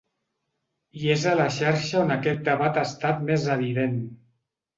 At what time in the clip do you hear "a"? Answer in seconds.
1.31-1.33